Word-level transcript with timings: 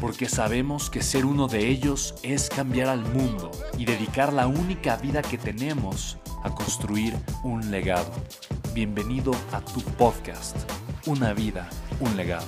porque 0.00 0.28
sabemos 0.28 0.90
que 0.90 1.02
ser 1.02 1.24
uno 1.24 1.48
de 1.48 1.68
ellos 1.68 2.14
es 2.22 2.48
cambiar 2.48 2.88
al 2.88 3.00
mundo 3.00 3.50
y 3.78 3.84
dedicar 3.84 4.32
la 4.32 4.46
única 4.46 4.96
vida 4.96 5.22
que 5.22 5.38
tenemos 5.38 6.18
a 6.42 6.54
construir 6.54 7.14
un 7.42 7.70
legado. 7.70 8.12
Bienvenido 8.72 9.32
a 9.52 9.60
tu 9.60 9.80
podcast, 9.80 10.56
Una 11.06 11.32
vida, 11.32 11.68
un 12.00 12.16
legado. 12.16 12.46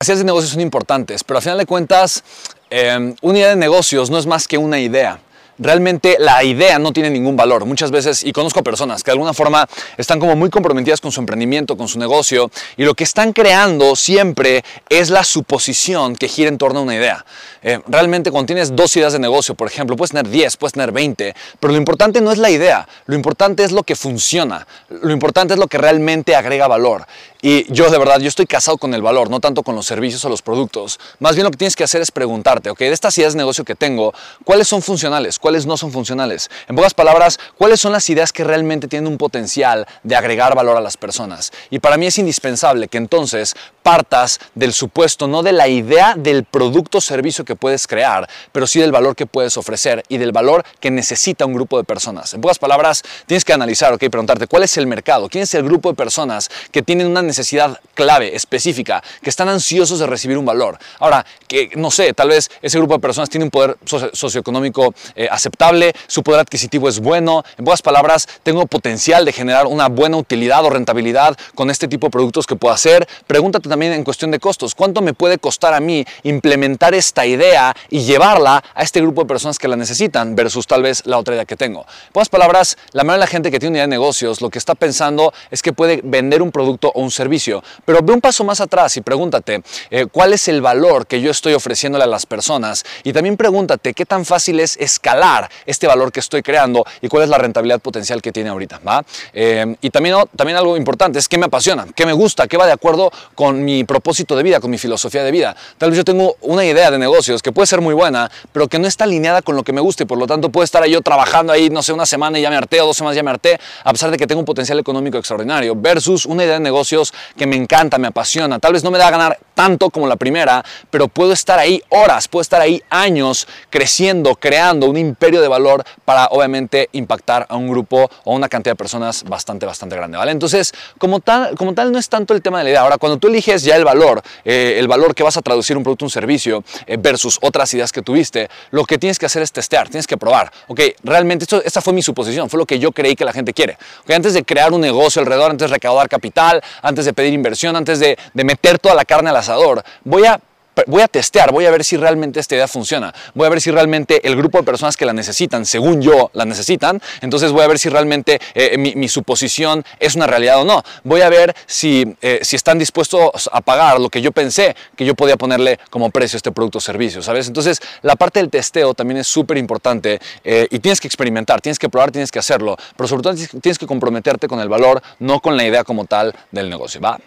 Las 0.00 0.08
ideas 0.08 0.18
de 0.18 0.24
negocios 0.24 0.52
son 0.52 0.60
importantes, 0.60 1.22
pero 1.22 1.38
a 1.38 1.40
final 1.40 1.58
de 1.58 1.66
cuentas, 1.66 2.24
eh, 2.70 3.14
una 3.22 3.38
idea 3.38 3.50
de 3.50 3.56
negocios 3.56 4.10
no 4.10 4.18
es 4.18 4.26
más 4.26 4.48
que 4.48 4.58
una 4.58 4.80
idea 4.80 5.20
realmente 5.58 6.16
la 6.18 6.42
idea 6.44 6.78
no 6.78 6.92
tiene 6.92 7.10
ningún 7.10 7.36
valor. 7.36 7.64
Muchas 7.64 7.90
veces, 7.90 8.24
y 8.24 8.32
conozco 8.32 8.62
personas 8.62 9.02
que 9.02 9.10
de 9.10 9.12
alguna 9.12 9.32
forma 9.32 9.68
están 9.96 10.18
como 10.18 10.36
muy 10.36 10.50
comprometidas 10.50 11.00
con 11.00 11.12
su 11.12 11.20
emprendimiento, 11.20 11.76
con 11.76 11.88
su 11.88 11.98
negocio, 11.98 12.50
y 12.76 12.84
lo 12.84 12.94
que 12.94 13.04
están 13.04 13.32
creando 13.32 13.96
siempre 13.96 14.64
es 14.88 15.10
la 15.10 15.24
suposición 15.24 16.16
que 16.16 16.28
gira 16.28 16.48
en 16.48 16.58
torno 16.58 16.80
a 16.80 16.82
una 16.82 16.94
idea. 16.94 17.24
Eh, 17.62 17.80
realmente 17.86 18.30
cuando 18.30 18.46
tienes 18.46 18.74
dos 18.74 18.96
ideas 18.96 19.12
de 19.12 19.18
negocio, 19.18 19.54
por 19.54 19.68
ejemplo, 19.68 19.96
puedes 19.96 20.10
tener 20.10 20.28
10, 20.28 20.56
puedes 20.56 20.72
tener 20.72 20.92
20, 20.92 21.34
pero 21.60 21.72
lo 21.72 21.78
importante 21.78 22.20
no 22.20 22.32
es 22.32 22.38
la 22.38 22.50
idea, 22.50 22.88
lo 23.06 23.14
importante 23.14 23.64
es 23.64 23.72
lo 23.72 23.84
que 23.84 23.94
funciona, 23.94 24.66
lo 24.88 25.12
importante 25.12 25.54
es 25.54 25.60
lo 25.60 25.68
que 25.68 25.78
realmente 25.78 26.34
agrega 26.34 26.66
valor. 26.66 27.06
Y 27.44 27.66
yo 27.72 27.90
de 27.90 27.98
verdad, 27.98 28.20
yo 28.20 28.28
estoy 28.28 28.46
casado 28.46 28.78
con 28.78 28.94
el 28.94 29.02
valor, 29.02 29.28
no 29.28 29.40
tanto 29.40 29.64
con 29.64 29.74
los 29.74 29.84
servicios 29.84 30.24
o 30.24 30.28
los 30.28 30.42
productos. 30.42 31.00
Más 31.18 31.34
bien 31.34 31.42
lo 31.42 31.50
que 31.50 31.56
tienes 31.56 31.74
que 31.74 31.82
hacer 31.82 32.00
es 32.00 32.12
preguntarte, 32.12 32.70
ok, 32.70 32.78
de 32.78 32.92
estas 32.92 33.18
ideas 33.18 33.32
de 33.32 33.38
negocio 33.38 33.64
que 33.64 33.74
tengo, 33.74 34.14
¿cuáles 34.44 34.68
son 34.68 34.80
funcionales? 34.80 35.40
¿Cuáles 35.40 35.66
no 35.66 35.76
son 35.76 35.90
funcionales? 35.90 36.48
En 36.68 36.76
pocas 36.76 36.94
palabras, 36.94 37.40
¿cuáles 37.58 37.80
son 37.80 37.90
las 37.90 38.08
ideas 38.08 38.32
que 38.32 38.44
realmente 38.44 38.86
tienen 38.86 39.10
un 39.10 39.18
potencial 39.18 39.88
de 40.04 40.14
agregar 40.14 40.54
valor 40.54 40.76
a 40.76 40.80
las 40.80 40.96
personas? 40.96 41.50
Y 41.68 41.80
para 41.80 41.96
mí 41.96 42.06
es 42.06 42.16
indispensable 42.16 42.86
que 42.86 42.98
entonces 42.98 43.56
partas 43.82 44.40
del 44.54 44.72
supuesto, 44.72 45.28
no 45.28 45.42
de 45.42 45.52
la 45.52 45.68
idea 45.68 46.14
del 46.16 46.44
producto 46.44 46.98
o 46.98 47.00
servicio 47.00 47.44
que 47.44 47.56
puedes 47.56 47.86
crear, 47.86 48.28
pero 48.52 48.66
sí 48.66 48.80
del 48.80 48.92
valor 48.92 49.16
que 49.16 49.26
puedes 49.26 49.56
ofrecer 49.56 50.02
y 50.08 50.18
del 50.18 50.32
valor 50.32 50.64
que 50.80 50.90
necesita 50.90 51.46
un 51.46 51.54
grupo 51.54 51.76
de 51.78 51.84
personas. 51.84 52.34
En 52.34 52.40
pocas 52.40 52.58
palabras, 52.58 53.02
tienes 53.26 53.44
que 53.44 53.52
analizar, 53.52 53.92
ok, 53.92 54.00
preguntarte, 54.10 54.46
¿cuál 54.46 54.62
es 54.62 54.76
el 54.76 54.86
mercado? 54.86 55.28
¿Quién 55.28 55.44
es 55.44 55.54
el 55.54 55.62
grupo 55.64 55.90
de 55.90 55.94
personas 55.94 56.50
que 56.70 56.82
tienen 56.82 57.06
una 57.06 57.22
necesidad 57.22 57.80
clave, 57.94 58.34
específica, 58.34 59.02
que 59.22 59.30
están 59.30 59.48
ansiosos 59.48 59.98
de 59.98 60.06
recibir 60.06 60.38
un 60.38 60.44
valor. 60.44 60.78
Ahora, 60.98 61.24
que 61.46 61.70
no 61.76 61.90
sé, 61.90 62.12
tal 62.14 62.28
vez 62.28 62.50
ese 62.60 62.78
grupo 62.78 62.94
de 62.94 63.00
personas 63.00 63.28
tiene 63.28 63.44
un 63.44 63.50
poder 63.50 63.76
socioeconómico 64.12 64.94
eh, 65.14 65.28
aceptable, 65.30 65.92
su 66.06 66.22
poder 66.22 66.40
adquisitivo 66.40 66.88
es 66.88 67.00
bueno, 67.00 67.44
en 67.58 67.64
pocas 67.64 67.82
palabras, 67.82 68.28
tengo 68.42 68.66
potencial 68.66 69.24
de 69.24 69.32
generar 69.32 69.66
una 69.66 69.88
buena 69.88 70.16
utilidad 70.16 70.64
o 70.64 70.70
rentabilidad 70.70 71.36
con 71.54 71.70
este 71.70 71.88
tipo 71.88 72.06
de 72.06 72.10
productos 72.10 72.46
que 72.46 72.56
puedo 72.56 72.74
hacer. 72.74 73.06
Pregúntate 73.26 73.68
también 73.72 73.94
en 73.94 74.04
cuestión 74.04 74.30
de 74.30 74.38
costos, 74.38 74.74
¿cuánto 74.74 75.00
me 75.00 75.14
puede 75.14 75.38
costar 75.38 75.72
a 75.72 75.80
mí 75.80 76.04
implementar 76.24 76.94
esta 76.94 77.24
idea 77.24 77.74
y 77.88 78.00
llevarla 78.00 78.62
a 78.74 78.82
este 78.82 79.00
grupo 79.00 79.22
de 79.22 79.28
personas 79.28 79.58
que 79.58 79.66
la 79.66 79.76
necesitan 79.76 80.36
versus 80.36 80.66
tal 80.66 80.82
vez 80.82 81.06
la 81.06 81.16
otra 81.16 81.32
idea 81.32 81.46
que 81.46 81.56
tengo? 81.56 81.80
En 81.80 82.12
pocas 82.12 82.28
palabras, 82.28 82.76
la 82.92 83.02
mayoría 83.02 83.14
de 83.14 83.20
la 83.20 83.26
gente 83.28 83.50
que 83.50 83.58
tiene 83.58 83.70
una 83.70 83.78
idea 83.78 83.86
de 83.86 83.92
negocios 83.92 84.42
lo 84.42 84.50
que 84.50 84.58
está 84.58 84.74
pensando 84.74 85.32
es 85.50 85.62
que 85.62 85.72
puede 85.72 86.02
vender 86.04 86.42
un 86.42 86.52
producto 86.52 86.92
o 86.94 87.00
un 87.00 87.10
servicio. 87.10 87.64
Pero 87.86 88.00
ve 88.02 88.12
un 88.12 88.20
paso 88.20 88.44
más 88.44 88.60
atrás 88.60 88.94
y 88.98 89.00
pregúntate 89.00 89.62
eh, 89.90 90.04
cuál 90.04 90.34
es 90.34 90.48
el 90.48 90.60
valor 90.60 91.06
que 91.06 91.22
yo 91.22 91.30
estoy 91.30 91.54
ofreciéndole 91.54 92.04
a 92.04 92.08
las 92.08 92.26
personas 92.26 92.84
y 93.04 93.14
también 93.14 93.38
pregúntate 93.38 93.94
qué 93.94 94.04
tan 94.04 94.26
fácil 94.26 94.60
es 94.60 94.76
escalar 94.76 95.50
este 95.64 95.86
valor 95.86 96.12
que 96.12 96.20
estoy 96.20 96.42
creando 96.42 96.84
y 97.00 97.08
cuál 97.08 97.22
es 97.22 97.30
la 97.30 97.38
rentabilidad 97.38 97.80
potencial 97.80 98.20
que 98.20 98.32
tiene 98.32 98.50
ahorita. 98.50 98.80
¿va? 98.86 99.02
Eh, 99.32 99.76
y 99.80 99.88
también, 99.88 100.16
también 100.36 100.58
algo 100.58 100.76
importante 100.76 101.18
es 101.18 101.26
qué 101.26 101.38
me 101.38 101.46
apasiona, 101.46 101.86
qué 101.96 102.04
me 102.04 102.12
gusta, 102.12 102.46
qué 102.46 102.58
va 102.58 102.66
de 102.66 102.72
acuerdo 102.72 103.10
con 103.34 103.61
mi 103.64 103.84
propósito 103.84 104.36
de 104.36 104.42
vida, 104.42 104.60
con 104.60 104.70
mi 104.70 104.78
filosofía 104.78 105.22
de 105.22 105.30
vida. 105.30 105.56
Tal 105.78 105.90
vez 105.90 105.96
yo 105.96 106.04
tengo 106.04 106.36
una 106.40 106.64
idea 106.64 106.90
de 106.90 106.98
negocios 106.98 107.42
que 107.42 107.52
puede 107.52 107.66
ser 107.66 107.80
muy 107.80 107.94
buena, 107.94 108.30
pero 108.52 108.68
que 108.68 108.78
no 108.78 108.86
está 108.86 109.04
alineada 109.04 109.42
con 109.42 109.56
lo 109.56 109.62
que 109.62 109.72
me 109.72 109.80
gusta 109.80 110.02
y 110.02 110.06
por 110.06 110.18
lo 110.18 110.26
tanto 110.26 110.50
puedo 110.50 110.64
estar 110.64 110.84
yo 110.86 111.00
trabajando 111.00 111.52
ahí, 111.52 111.70
no 111.70 111.82
sé, 111.82 111.92
una 111.92 112.06
semana 112.06 112.38
y 112.38 112.42
ya 112.42 112.50
me 112.50 112.56
harté 112.56 112.80
o 112.80 112.86
dos 112.86 112.96
semanas 112.96 113.16
ya 113.16 113.22
me 113.22 113.30
harté, 113.30 113.58
a 113.84 113.92
pesar 113.92 114.10
de 114.10 114.16
que 114.16 114.26
tengo 114.26 114.40
un 114.40 114.44
potencial 114.44 114.78
económico 114.78 115.18
extraordinario, 115.18 115.74
versus 115.76 116.26
una 116.26 116.44
idea 116.44 116.54
de 116.54 116.60
negocios 116.60 117.12
que 117.36 117.46
me 117.46 117.56
encanta, 117.56 117.98
me 117.98 118.08
apasiona. 118.08 118.58
Tal 118.58 118.72
vez 118.72 118.84
no 118.84 118.90
me 118.90 118.98
da 118.98 119.08
a 119.08 119.10
ganar 119.10 119.38
tanto 119.54 119.90
como 119.90 120.06
la 120.06 120.16
primera, 120.16 120.64
pero 120.90 121.08
puedo 121.08 121.32
estar 121.32 121.58
ahí 121.58 121.82
horas, 121.90 122.28
puedo 122.28 122.42
estar 122.42 122.60
ahí 122.60 122.82
años 122.90 123.46
creciendo, 123.70 124.34
creando 124.34 124.88
un 124.88 124.96
imperio 124.96 125.40
de 125.40 125.48
valor 125.48 125.84
para 126.04 126.26
obviamente 126.26 126.88
impactar 126.92 127.46
a 127.48 127.56
un 127.56 127.68
grupo 127.68 128.10
o 128.24 128.34
una 128.34 128.48
cantidad 128.48 128.72
de 128.72 128.76
personas 128.76 129.24
bastante, 129.24 129.66
bastante 129.66 129.96
grande, 129.96 130.18
¿vale? 130.18 130.32
Entonces, 130.32 130.72
como 130.98 131.20
tal, 131.20 131.54
como 131.56 131.74
tal 131.74 131.92
no 131.92 131.98
es 131.98 132.08
tanto 132.08 132.34
el 132.34 132.42
tema 132.42 132.58
de 132.58 132.64
la 132.64 132.70
idea. 132.70 132.80
Ahora, 132.80 132.98
cuando 132.98 133.18
tú 133.18 133.28
eliges 133.28 133.51
ya 133.60 133.76
el 133.76 133.84
valor, 133.84 134.22
eh, 134.44 134.76
el 134.78 134.88
valor 134.88 135.14
que 135.14 135.22
vas 135.22 135.36
a 135.36 135.42
traducir 135.42 135.76
un 135.76 135.82
producto, 135.82 136.06
un 136.06 136.10
servicio 136.10 136.64
eh, 136.86 136.96
versus 136.98 137.38
otras 137.42 137.72
ideas 137.74 137.92
que 137.92 138.00
tuviste, 138.00 138.48
lo 138.70 138.84
que 138.84 138.96
tienes 138.96 139.18
que 139.18 139.26
hacer 139.26 139.42
es 139.42 139.52
testear, 139.52 139.90
tienes 139.90 140.06
que 140.06 140.16
probar. 140.16 140.50
Ok, 140.68 140.80
realmente 141.02 141.44
esto, 141.44 141.62
esta 141.62 141.82
fue 141.82 141.92
mi 141.92 142.02
suposición, 142.02 142.48
fue 142.48 142.58
lo 142.58 142.64
que 142.64 142.78
yo 142.78 142.92
creí 142.92 143.14
que 143.14 143.26
la 143.26 143.34
gente 143.34 143.52
quiere. 143.52 143.76
Okay, 144.04 144.16
antes 144.16 144.32
de 144.32 144.42
crear 144.44 144.72
un 144.72 144.80
negocio 144.80 145.20
alrededor, 145.20 145.50
antes 145.50 145.68
de 145.68 145.74
recaudar 145.74 146.08
capital, 146.08 146.62
antes 146.80 147.04
de 147.04 147.12
pedir 147.12 147.34
inversión, 147.34 147.76
antes 147.76 148.00
de, 148.00 148.18
de 148.32 148.44
meter 148.44 148.78
toda 148.78 148.94
la 148.94 149.04
carne 149.04 149.28
al 149.28 149.36
asador, 149.36 149.84
voy 150.04 150.24
a 150.24 150.40
voy 150.86 151.02
a 151.02 151.08
testear, 151.08 151.52
voy 151.52 151.66
a 151.66 151.70
ver 151.70 151.84
si 151.84 151.96
realmente 151.96 152.40
esta 152.40 152.54
idea 152.54 152.68
funciona, 152.68 153.14
voy 153.34 153.46
a 153.46 153.50
ver 153.50 153.60
si 153.60 153.70
realmente 153.70 154.26
el 154.26 154.36
grupo 154.36 154.58
de 154.58 154.64
personas 154.64 154.96
que 154.96 155.04
la 155.04 155.12
necesitan, 155.12 155.66
según 155.66 156.00
yo, 156.00 156.30
la 156.34 156.44
necesitan, 156.44 157.00
entonces 157.20 157.52
voy 157.52 157.62
a 157.62 157.66
ver 157.66 157.78
si 157.78 157.88
realmente 157.88 158.40
eh, 158.54 158.78
mi, 158.78 159.08
suposición 159.08 159.84
es 160.00 160.14
una 160.14 160.26
realidad 160.26 160.60
o 160.60 160.64
no, 160.64 160.82
voy 161.04 161.20
a 161.20 161.28
ver 161.28 161.54
si, 161.66 162.16
eh, 162.22 162.40
si 162.42 162.56
están 162.56 162.78
dispuestos 162.78 163.50
a 163.52 163.60
pagar 163.60 164.00
lo 164.00 164.08
que 164.08 164.22
yo 164.22 164.32
pensé 164.32 164.74
que 164.96 165.04
yo 165.04 165.14
podía 165.14 165.36
ponerle 165.36 165.78
como 165.90 166.10
precio 166.10 166.36
a 166.36 166.38
este 166.38 166.52
producto 166.52 166.78
o 166.78 166.80
servicio, 166.80 167.22
¿sabes? 167.22 167.48
Entonces 167.48 167.80
la 168.02 168.16
parte 168.16 168.40
del 168.40 168.48
testeo 168.48 168.94
también 168.94 169.18
es 169.18 169.26
súper 169.26 169.58
importante 169.58 170.20
eh, 170.44 170.66
y 170.70 170.78
tienes 170.78 171.00
que 171.00 171.08
experimentar, 171.08 171.60
tienes 171.60 171.78
que 171.78 171.88
probar, 171.88 172.10
tienes 172.10 172.30
que 172.30 172.38
hacerlo, 172.38 172.76
pero 172.96 173.08
sobre 173.08 173.22
todo 173.22 173.34
tienes 173.60 173.78
que 173.78 173.86
comprometerte 173.86 174.48
con 174.48 174.60
el 174.60 174.68
valor, 174.68 175.02
no 175.18 175.40
con 175.40 175.56
la 175.56 175.64
idea 175.64 175.84
como 175.84 176.06
tal 176.06 176.34
del 176.50 176.70
negocio, 176.70 177.00
¿va? 177.00 177.18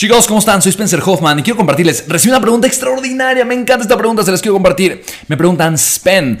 Chicos, 0.00 0.26
¿cómo 0.26 0.38
están? 0.38 0.62
Soy 0.62 0.70
Spencer 0.70 1.02
Hoffman 1.04 1.40
y 1.40 1.42
quiero 1.42 1.58
compartirles. 1.58 2.06
Recibí 2.08 2.30
una 2.30 2.40
pregunta 2.40 2.66
extraordinaria. 2.66 3.44
Me 3.44 3.52
encanta 3.52 3.82
esta 3.82 3.98
pregunta, 3.98 4.22
se 4.22 4.30
las 4.30 4.40
quiero 4.40 4.54
compartir. 4.54 5.04
Me 5.28 5.36
preguntan, 5.36 5.76
Spen, 5.76 6.40